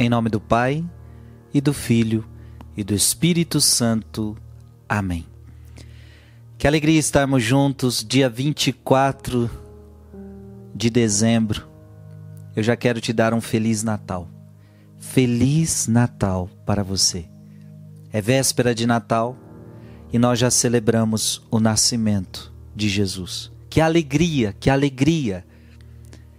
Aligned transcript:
Em 0.00 0.08
nome 0.08 0.30
do 0.30 0.40
Pai, 0.40 0.82
e 1.52 1.60
do 1.60 1.74
Filho, 1.74 2.26
e 2.74 2.82
do 2.82 2.94
Espírito 2.94 3.60
Santo. 3.60 4.34
Amém. 4.88 5.26
Que 6.56 6.66
alegria 6.66 6.98
estarmos 6.98 7.42
juntos, 7.42 8.02
dia 8.02 8.26
24 8.26 9.50
de 10.74 10.88
dezembro. 10.88 11.68
Eu 12.56 12.62
já 12.62 12.76
quero 12.76 12.98
te 12.98 13.12
dar 13.12 13.34
um 13.34 13.42
Feliz 13.42 13.82
Natal. 13.82 14.26
Feliz 14.98 15.86
Natal 15.86 16.48
para 16.64 16.82
você. 16.82 17.28
É 18.10 18.22
véspera 18.22 18.74
de 18.74 18.86
Natal 18.86 19.36
e 20.10 20.18
nós 20.18 20.38
já 20.38 20.50
celebramos 20.50 21.46
o 21.50 21.60
nascimento 21.60 22.50
de 22.74 22.88
Jesus. 22.88 23.52
Que 23.68 23.82
alegria, 23.82 24.56
que 24.58 24.70
alegria! 24.70 25.44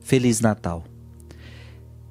Feliz 0.00 0.40
Natal. 0.40 0.84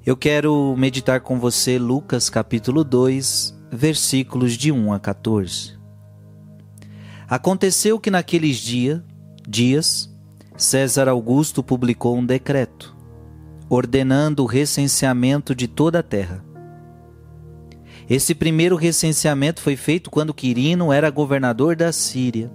Eu 0.04 0.16
quero 0.16 0.74
meditar 0.76 1.20
com 1.20 1.38
você 1.38 1.78
Lucas 1.78 2.28
capítulo 2.28 2.82
2, 2.82 3.56
versículos 3.70 4.54
de 4.54 4.72
1 4.72 4.92
a 4.92 4.98
14. 4.98 5.78
Aconteceu 7.28 8.00
que 8.00 8.10
naqueles 8.10 8.56
dia, 8.56 9.04
dias, 9.48 10.12
César 10.56 11.06
Augusto 11.06 11.62
publicou 11.62 12.16
um 12.16 12.26
decreto 12.26 12.96
ordenando 13.68 14.42
o 14.42 14.46
recenseamento 14.46 15.54
de 15.54 15.68
toda 15.68 16.00
a 16.00 16.02
terra. 16.02 16.44
Esse 18.10 18.34
primeiro 18.34 18.74
recenseamento 18.74 19.62
foi 19.62 19.76
feito 19.76 20.10
quando 20.10 20.34
Quirino 20.34 20.92
era 20.92 21.08
governador 21.10 21.76
da 21.76 21.92
Síria. 21.92 22.52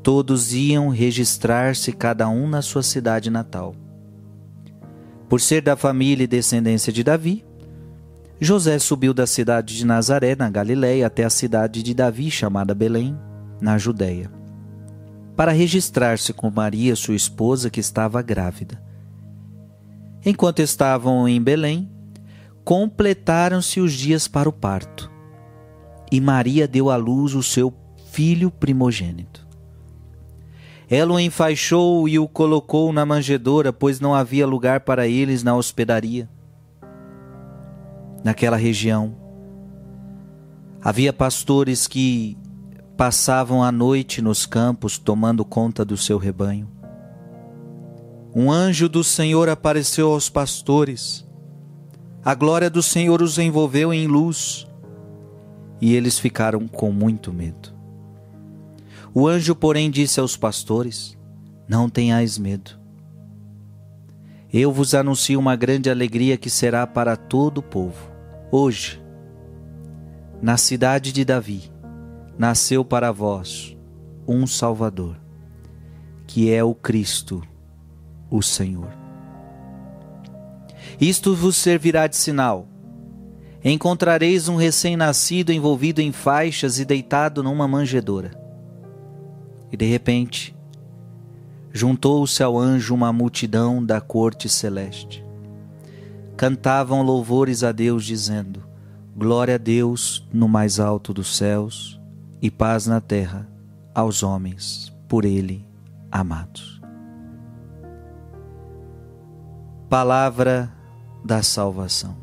Todos 0.00 0.54
iam 0.54 0.90
registrar-se, 0.90 1.92
cada 1.92 2.28
um 2.28 2.48
na 2.48 2.62
sua 2.62 2.84
cidade 2.84 3.28
natal. 3.30 3.74
Por 5.30 5.40
ser 5.40 5.62
da 5.62 5.76
família 5.76 6.24
e 6.24 6.26
descendência 6.26 6.92
de 6.92 7.04
Davi, 7.04 7.44
José 8.40 8.80
subiu 8.80 9.14
da 9.14 9.28
cidade 9.28 9.76
de 9.76 9.86
Nazaré, 9.86 10.34
na 10.34 10.50
Galiléia, 10.50 11.06
até 11.06 11.22
a 11.22 11.30
cidade 11.30 11.84
de 11.84 11.94
Davi, 11.94 12.32
chamada 12.32 12.74
Belém, 12.74 13.16
na 13.60 13.78
Judéia, 13.78 14.28
para 15.36 15.52
registrar-se 15.52 16.32
com 16.32 16.50
Maria, 16.50 16.96
sua 16.96 17.14
esposa, 17.14 17.70
que 17.70 17.78
estava 17.78 18.20
grávida. 18.20 18.82
Enquanto 20.26 20.58
estavam 20.58 21.28
em 21.28 21.40
Belém, 21.40 21.88
completaram-se 22.64 23.80
os 23.80 23.92
dias 23.92 24.26
para 24.26 24.48
o 24.48 24.52
parto, 24.52 25.08
e 26.10 26.20
Maria 26.20 26.66
deu 26.66 26.90
à 26.90 26.96
luz 26.96 27.36
o 27.36 27.42
seu 27.42 27.72
filho 28.10 28.50
primogênito. 28.50 29.39
Ela 30.90 31.12
o 31.12 31.20
enfaixou 31.20 32.08
e 32.08 32.18
o 32.18 32.26
colocou 32.26 32.92
na 32.92 33.06
manjedoura, 33.06 33.72
pois 33.72 34.00
não 34.00 34.12
havia 34.12 34.44
lugar 34.44 34.80
para 34.80 35.06
eles 35.06 35.44
na 35.44 35.54
hospedaria. 35.54 36.28
Naquela 38.24 38.56
região, 38.56 39.14
havia 40.82 41.12
pastores 41.12 41.86
que 41.86 42.36
passavam 42.96 43.62
a 43.62 43.70
noite 43.70 44.20
nos 44.20 44.44
campos 44.44 44.98
tomando 44.98 45.44
conta 45.44 45.84
do 45.84 45.96
seu 45.96 46.18
rebanho. 46.18 46.68
Um 48.34 48.50
anjo 48.50 48.88
do 48.88 49.04
Senhor 49.04 49.48
apareceu 49.48 50.10
aos 50.10 50.28
pastores. 50.28 51.24
A 52.24 52.34
glória 52.34 52.68
do 52.68 52.82
Senhor 52.82 53.22
os 53.22 53.38
envolveu 53.38 53.94
em 53.94 54.08
luz 54.08 54.66
e 55.80 55.94
eles 55.94 56.18
ficaram 56.18 56.66
com 56.66 56.90
muito 56.90 57.32
medo. 57.32 57.79
O 59.12 59.26
anjo, 59.26 59.54
porém, 59.54 59.90
disse 59.90 60.20
aos 60.20 60.36
pastores: 60.36 61.18
Não 61.68 61.88
tenhais 61.88 62.38
medo. 62.38 62.78
Eu 64.52 64.72
vos 64.72 64.94
anuncio 64.94 65.38
uma 65.38 65.54
grande 65.54 65.90
alegria 65.90 66.36
que 66.36 66.50
será 66.50 66.86
para 66.86 67.16
todo 67.16 67.58
o 67.58 67.62
povo. 67.62 68.10
Hoje, 68.50 69.00
na 70.42 70.56
cidade 70.56 71.12
de 71.12 71.24
Davi, 71.24 71.70
nasceu 72.36 72.84
para 72.84 73.12
vós 73.12 73.76
um 74.26 74.46
Salvador, 74.46 75.16
que 76.26 76.52
é 76.52 76.64
o 76.64 76.74
Cristo, 76.74 77.42
o 78.30 78.42
Senhor. 78.42 78.90
Isto 81.00 81.34
vos 81.34 81.56
servirá 81.56 82.06
de 82.06 82.16
sinal. 82.16 82.66
Encontrareis 83.62 84.48
um 84.48 84.56
recém-nascido 84.56 85.52
envolvido 85.52 86.00
em 86.00 86.12
faixas 86.12 86.78
e 86.78 86.84
deitado 86.84 87.42
numa 87.42 87.68
manjedoura. 87.68 88.30
E 89.72 89.76
de 89.76 89.86
repente, 89.86 90.54
juntou-se 91.72 92.42
ao 92.42 92.58
anjo 92.58 92.94
uma 92.94 93.12
multidão 93.12 93.84
da 93.84 94.00
corte 94.00 94.48
celeste. 94.48 95.24
Cantavam 96.36 97.02
louvores 97.02 97.62
a 97.62 97.70
Deus, 97.70 98.04
dizendo: 98.04 98.62
Glória 99.16 99.54
a 99.56 99.58
Deus 99.58 100.26
no 100.32 100.48
mais 100.48 100.80
alto 100.80 101.12
dos 101.12 101.36
céus 101.36 102.00
e 102.40 102.50
paz 102.50 102.86
na 102.86 103.00
terra 103.00 103.48
aos 103.94 104.22
homens 104.22 104.92
por 105.08 105.24
Ele 105.24 105.66
amados. 106.10 106.80
Palavra 109.88 110.72
da 111.24 111.42
salvação. 111.42 112.16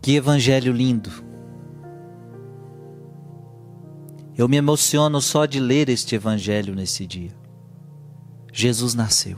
Que 0.00 0.14
evangelho 0.14 0.72
lindo! 0.72 1.29
Eu 4.36 4.48
me 4.48 4.56
emociono 4.56 5.20
só 5.20 5.44
de 5.44 5.60
ler 5.60 5.88
este 5.88 6.14
evangelho 6.14 6.74
nesse 6.74 7.06
dia. 7.06 7.30
Jesus 8.52 8.94
nasceu. 8.94 9.36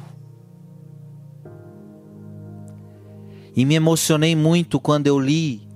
E 3.55 3.65
me 3.65 3.75
emocionei 3.75 4.35
muito 4.35 4.81
quando 4.81 5.07
eu 5.07 5.19
li 5.19 5.69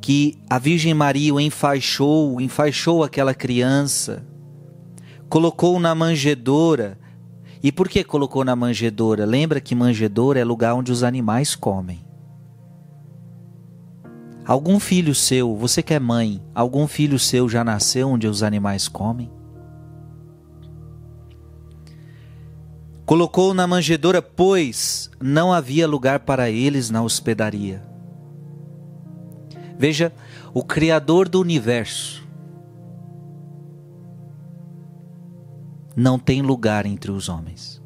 que 0.00 0.38
a 0.50 0.58
Virgem 0.58 0.92
Maria 0.92 1.32
o 1.32 1.40
enfaixou, 1.40 2.40
enfaixou 2.40 3.04
aquela 3.04 3.32
criança, 3.32 4.26
colocou 5.28 5.78
na 5.78 5.94
manjedoura. 5.94 6.98
E 7.62 7.70
por 7.70 7.88
que 7.88 8.02
colocou 8.02 8.44
na 8.44 8.56
manjedoura? 8.56 9.24
Lembra 9.24 9.60
que 9.60 9.74
manjedoura 9.74 10.40
é 10.40 10.44
lugar 10.44 10.74
onde 10.74 10.90
os 10.90 11.04
animais 11.04 11.54
comem. 11.54 12.04
Algum 14.44 14.80
filho 14.80 15.14
seu, 15.14 15.56
você 15.56 15.82
que 15.82 15.94
é 15.94 16.00
mãe, 16.00 16.42
algum 16.52 16.88
filho 16.88 17.18
seu 17.18 17.48
já 17.48 17.62
nasceu 17.62 18.08
onde 18.08 18.26
os 18.26 18.42
animais 18.42 18.88
comem? 18.88 19.30
Colocou 23.06 23.54
na 23.54 23.66
manjedoura, 23.66 24.20
pois 24.20 25.10
não 25.20 25.52
havia 25.52 25.86
lugar 25.86 26.20
para 26.20 26.50
eles 26.50 26.90
na 26.90 27.02
hospedaria. 27.02 27.82
Veja, 29.78 30.12
o 30.52 30.64
Criador 30.64 31.28
do 31.28 31.40
universo 31.40 32.26
não 35.94 36.18
tem 36.18 36.42
lugar 36.42 36.84
entre 36.84 37.12
os 37.12 37.28
homens, 37.28 37.80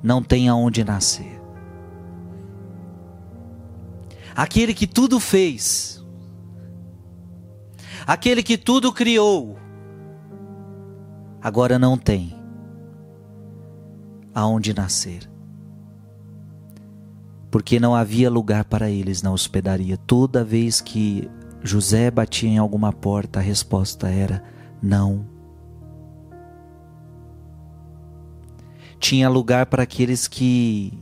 não 0.00 0.22
tem 0.22 0.48
aonde 0.48 0.84
nascer 0.84 1.37
aquele 4.38 4.72
que 4.72 4.86
tudo 4.86 5.18
fez, 5.18 6.00
aquele 8.06 8.40
que 8.40 8.56
tudo 8.56 8.92
criou, 8.92 9.58
agora 11.42 11.76
não 11.76 11.98
tem 11.98 12.38
aonde 14.32 14.72
nascer. 14.72 15.28
Porque 17.50 17.80
não 17.80 17.96
havia 17.96 18.30
lugar 18.30 18.64
para 18.64 18.88
eles 18.88 19.22
na 19.22 19.32
hospedaria. 19.32 19.96
Toda 19.96 20.44
vez 20.44 20.80
que 20.80 21.28
José 21.60 22.08
batia 22.08 22.48
em 22.48 22.58
alguma 22.58 22.92
porta, 22.92 23.40
a 23.40 23.42
resposta 23.42 24.08
era 24.08 24.44
não. 24.80 25.26
Tinha 29.00 29.28
lugar 29.28 29.66
para 29.66 29.82
aqueles 29.82 30.28
que 30.28 30.96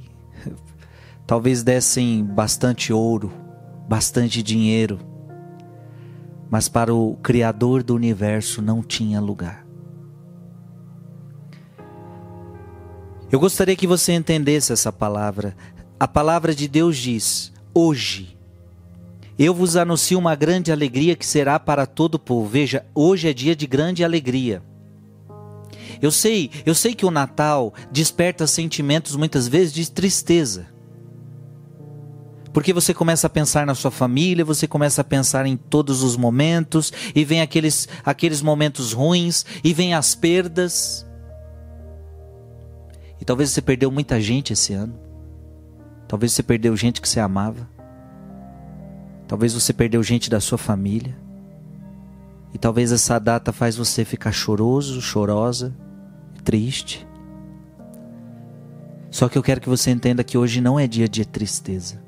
talvez 1.26 1.62
dessem 1.62 2.24
bastante 2.24 2.92
ouro, 2.92 3.32
bastante 3.88 4.42
dinheiro, 4.42 5.00
mas 6.48 6.68
para 6.68 6.94
o 6.94 7.16
Criador 7.16 7.82
do 7.82 7.94
universo 7.94 8.62
não 8.62 8.82
tinha 8.82 9.20
lugar. 9.20 9.66
Eu 13.30 13.40
gostaria 13.40 13.74
que 13.74 13.88
você 13.88 14.12
entendesse 14.12 14.72
essa 14.72 14.92
palavra. 14.92 15.56
A 15.98 16.06
palavra 16.06 16.54
de 16.54 16.68
Deus 16.68 16.96
diz: 16.96 17.52
hoje. 17.74 18.36
Eu 19.38 19.52
vos 19.52 19.76
anuncio 19.76 20.18
uma 20.18 20.34
grande 20.34 20.72
alegria 20.72 21.14
que 21.14 21.26
será 21.26 21.60
para 21.60 21.84
todo 21.84 22.14
o 22.14 22.18
povo. 22.18 22.48
Veja, 22.48 22.86
hoje 22.94 23.28
é 23.28 23.34
dia 23.34 23.54
de 23.54 23.66
grande 23.66 24.02
alegria. 24.02 24.62
Eu 26.00 26.10
sei, 26.10 26.50
eu 26.64 26.74
sei 26.74 26.94
que 26.94 27.04
o 27.04 27.10
Natal 27.10 27.74
desperta 27.92 28.46
sentimentos 28.46 29.14
muitas 29.14 29.46
vezes 29.46 29.74
de 29.74 29.90
tristeza. 29.90 30.75
Porque 32.56 32.72
você 32.72 32.94
começa 32.94 33.26
a 33.26 33.28
pensar 33.28 33.66
na 33.66 33.74
sua 33.74 33.90
família, 33.90 34.42
você 34.42 34.66
começa 34.66 35.02
a 35.02 35.04
pensar 35.04 35.44
em 35.44 35.58
todos 35.58 36.02
os 36.02 36.16
momentos, 36.16 36.90
e 37.14 37.22
vem 37.22 37.42
aqueles, 37.42 37.86
aqueles 38.02 38.40
momentos 38.40 38.94
ruins, 38.94 39.44
e 39.62 39.74
vem 39.74 39.92
as 39.92 40.14
perdas. 40.14 41.06
talvez 43.26 43.50
você 43.50 43.60
perdeu 43.60 43.90
muita 43.90 44.18
gente 44.22 44.54
esse 44.54 44.72
ano. 44.72 44.98
Talvez 46.08 46.32
você 46.32 46.42
perdeu 46.42 46.74
gente 46.74 47.02
que 47.02 47.06
você 47.06 47.20
amava. 47.20 47.68
Talvez 49.28 49.52
você 49.52 49.74
perdeu 49.74 50.02
gente 50.02 50.30
da 50.30 50.40
sua 50.40 50.56
família. 50.56 51.14
E 52.54 52.58
talvez 52.58 52.90
essa 52.90 53.18
data 53.18 53.52
faz 53.52 53.76
você 53.76 54.02
ficar 54.02 54.32
choroso, 54.32 55.02
chorosa, 55.02 55.76
triste. 56.42 57.06
Só 59.10 59.28
que 59.28 59.36
eu 59.36 59.42
quero 59.42 59.60
que 59.60 59.68
você 59.68 59.90
entenda 59.90 60.24
que 60.24 60.38
hoje 60.38 60.62
não 60.62 60.80
é 60.80 60.86
dia 60.86 61.06
de 61.06 61.22
tristeza. 61.26 62.05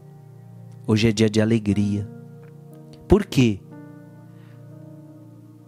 Hoje 0.90 1.06
é 1.06 1.12
dia 1.12 1.28
de 1.28 1.38
alegria. 1.38 2.08
Por 3.06 3.26
quê? 3.26 3.60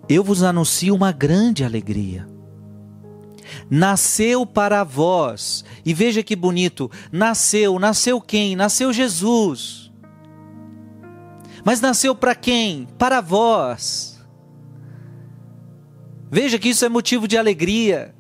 Eu 0.09 0.25
vos 0.25 0.43
anuncio 0.43 0.95
uma 0.95 1.13
grande 1.13 1.63
alegria. 1.63 2.27
Nasceu 3.69 4.47
para 4.47 4.83
vós, 4.83 5.63
e 5.85 5.93
veja 5.93 6.23
que 6.23 6.35
bonito: 6.35 6.91
nasceu, 7.13 7.79
nasceu 7.79 8.19
quem? 8.19 8.57
Nasceu 8.57 8.95
Jesus. 8.95 9.93
Mas 11.63 11.83
nasceu 11.83 12.15
para 12.15 12.35
quem? 12.35 12.89
Para 12.97 13.21
vós. 13.21 14.27
Veja 16.31 16.59
que 16.59 16.71
isso 16.71 16.87
é 16.87 16.89
motivo 16.89 17.29
de 17.29 17.37
alegria. 17.37 18.15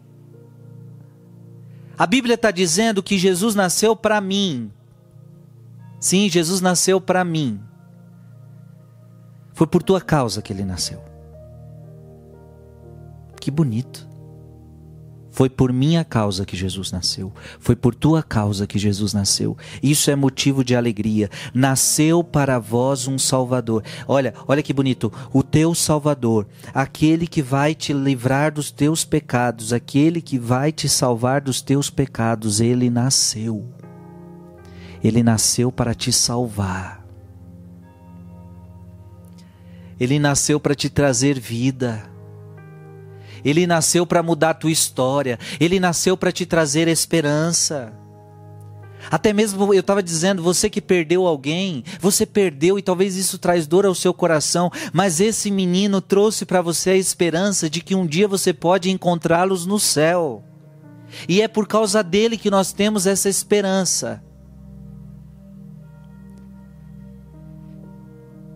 A 1.96 2.06
Bíblia 2.06 2.34
está 2.34 2.50
dizendo 2.50 3.02
que 3.02 3.16
Jesus 3.16 3.54
nasceu 3.54 3.96
para 3.96 4.20
mim. 4.20 4.70
Sim, 6.00 6.30
Jesus 6.30 6.62
nasceu 6.62 6.98
para 7.00 7.22
mim. 7.22 7.60
Foi 9.52 9.66
por 9.66 9.82
tua 9.82 10.00
causa 10.00 10.40
que 10.40 10.50
ele 10.50 10.64
nasceu. 10.64 11.04
Que 13.38 13.50
bonito. 13.50 14.08
Foi 15.30 15.48
por 15.48 15.72
minha 15.72 16.04
causa 16.04 16.44
que 16.44 16.56
Jesus 16.56 16.90
nasceu. 16.90 17.32
Foi 17.58 17.76
por 17.76 17.94
tua 17.94 18.22
causa 18.22 18.66
que 18.66 18.78
Jesus 18.78 19.14
nasceu. 19.14 19.56
Isso 19.82 20.10
é 20.10 20.16
motivo 20.16 20.64
de 20.64 20.74
alegria. 20.74 21.30
Nasceu 21.54 22.24
para 22.24 22.58
vós 22.58 23.06
um 23.06 23.18
Salvador. 23.18 23.84
Olha, 24.08 24.34
olha 24.48 24.62
que 24.62 24.72
bonito. 24.72 25.12
O 25.32 25.42
teu 25.42 25.74
Salvador, 25.74 26.46
aquele 26.74 27.26
que 27.26 27.42
vai 27.42 27.74
te 27.74 27.92
livrar 27.92 28.52
dos 28.52 28.70
teus 28.70 29.04
pecados, 29.04 29.72
aquele 29.72 30.20
que 30.20 30.38
vai 30.38 30.72
te 30.72 30.88
salvar 30.88 31.40
dos 31.40 31.60
teus 31.60 31.88
pecados, 31.88 32.60
ele 32.60 32.90
nasceu. 32.90 33.79
Ele 35.02 35.22
nasceu 35.22 35.72
para 35.72 35.94
te 35.94 36.12
salvar. 36.12 37.04
Ele 39.98 40.18
nasceu 40.18 40.58
para 40.58 40.74
te 40.74 40.88
trazer 40.88 41.38
vida. 41.38 42.02
Ele 43.44 43.66
nasceu 43.66 44.06
para 44.06 44.22
mudar 44.22 44.50
a 44.50 44.54
tua 44.54 44.70
história. 44.70 45.38
Ele 45.58 45.80
nasceu 45.80 46.16
para 46.16 46.32
te 46.32 46.44
trazer 46.46 46.88
esperança. 46.88 47.92
Até 49.10 49.32
mesmo 49.32 49.72
eu 49.72 49.80
estava 49.80 50.02
dizendo, 50.02 50.42
você 50.42 50.68
que 50.68 50.80
perdeu 50.80 51.26
alguém, 51.26 51.84
você 52.00 52.26
perdeu 52.26 52.78
e 52.78 52.82
talvez 52.82 53.16
isso 53.16 53.38
traz 53.38 53.66
dor 53.66 53.86
ao 53.86 53.94
seu 53.94 54.12
coração, 54.12 54.70
mas 54.92 55.20
esse 55.20 55.50
menino 55.50 56.02
trouxe 56.02 56.44
para 56.44 56.60
você 56.60 56.90
a 56.90 56.96
esperança 56.96 57.70
de 57.70 57.80
que 57.80 57.94
um 57.94 58.06
dia 58.06 58.28
você 58.28 58.52
pode 58.52 58.90
encontrá-los 58.90 59.64
no 59.64 59.78
céu. 59.78 60.44
E 61.28 61.40
é 61.40 61.48
por 61.48 61.66
causa 61.66 62.02
dele 62.02 62.36
que 62.36 62.50
nós 62.50 62.72
temos 62.72 63.06
essa 63.06 63.28
esperança. 63.28 64.22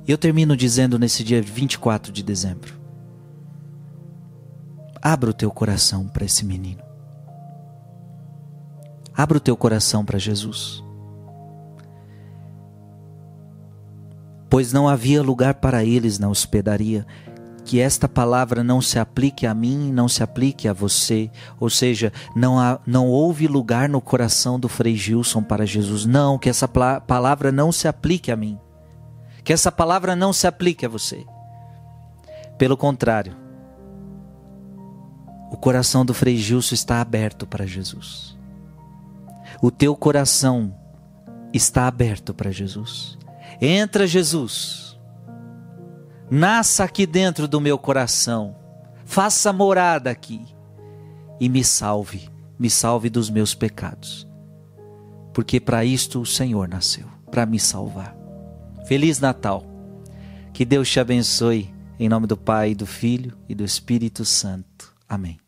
Eu 0.06 0.18
termino 0.18 0.54
dizendo 0.54 0.98
nesse 0.98 1.24
dia 1.24 1.40
24 1.40 2.12
de 2.12 2.22
dezembro: 2.22 2.74
Abra 5.00 5.30
o 5.30 5.34
teu 5.34 5.50
coração 5.50 6.06
para 6.08 6.26
esse 6.26 6.44
menino. 6.44 6.82
Abra 9.16 9.38
o 9.38 9.40
teu 9.40 9.56
coração 9.56 10.04
para 10.04 10.18
Jesus. 10.18 10.82
Pois 14.50 14.72
não 14.72 14.88
havia 14.88 15.22
lugar 15.22 15.54
para 15.54 15.84
eles 15.84 16.18
na 16.18 16.28
hospedaria. 16.28 17.06
Que 17.64 17.80
esta 17.80 18.06
palavra 18.06 18.62
não 18.62 18.82
se 18.82 18.98
aplique 18.98 19.46
a 19.46 19.54
mim, 19.54 19.90
não 19.90 20.06
se 20.06 20.22
aplique 20.22 20.68
a 20.68 20.72
você. 20.74 21.30
Ou 21.58 21.70
seja, 21.70 22.12
não, 22.36 22.58
há, 22.58 22.78
não 22.86 23.08
houve 23.08 23.46
lugar 23.46 23.88
no 23.88 24.02
coração 24.02 24.60
do 24.60 24.68
Frei 24.68 24.94
Gilson 24.94 25.42
para 25.42 25.64
Jesus. 25.64 26.04
Não, 26.04 26.38
que 26.38 26.50
essa 26.50 26.68
palavra 26.68 27.50
não 27.50 27.72
se 27.72 27.88
aplique 27.88 28.30
a 28.30 28.36
mim. 28.36 28.58
Que 29.44 29.52
essa 29.52 29.70
palavra 29.70 30.16
não 30.16 30.32
se 30.32 30.46
aplique 30.46 30.86
a 30.86 30.88
você. 30.88 31.24
Pelo 32.56 32.76
contrário, 32.76 33.36
o 35.50 35.56
coração 35.56 36.04
do 36.04 36.14
Frei 36.14 36.36
Gilson 36.36 36.74
está 36.74 37.00
aberto 37.00 37.46
para 37.46 37.66
Jesus. 37.66 38.36
O 39.62 39.70
teu 39.70 39.94
coração 39.94 40.74
está 41.52 41.86
aberto 41.86 42.34
para 42.34 42.50
Jesus. 42.50 43.16
Entra, 43.60 44.06
Jesus. 44.06 44.98
Nasça 46.30 46.84
aqui 46.84 47.06
dentro 47.06 47.46
do 47.46 47.60
meu 47.60 47.78
coração. 47.78 48.56
Faça 49.04 49.52
morada 49.52 50.10
aqui. 50.10 50.44
E 51.38 51.48
me 51.48 51.62
salve. 51.62 52.28
Me 52.58 52.70
salve 52.70 53.08
dos 53.08 53.30
meus 53.30 53.54
pecados. 53.54 54.26
Porque 55.32 55.60
para 55.60 55.84
isto 55.84 56.20
o 56.20 56.26
Senhor 56.26 56.68
nasceu 56.68 57.06
para 57.30 57.46
me 57.46 57.60
salvar. 57.60 58.23
Feliz 58.86 59.18
Natal. 59.18 59.64
Que 60.52 60.64
Deus 60.64 60.90
te 60.90 61.00
abençoe. 61.00 61.72
Em 61.98 62.08
nome 62.08 62.26
do 62.26 62.36
Pai, 62.36 62.74
do 62.74 62.86
Filho 62.86 63.36
e 63.48 63.54
do 63.54 63.64
Espírito 63.64 64.24
Santo. 64.24 64.94
Amém. 65.08 65.43